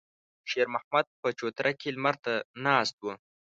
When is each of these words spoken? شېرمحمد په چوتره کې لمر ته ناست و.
شېرمحمد 0.49 1.07
په 1.21 1.29
چوتره 1.39 1.71
کې 1.79 1.89
لمر 1.95 2.15
ته 2.23 2.33
ناست 2.65 2.95
و. 3.01 3.05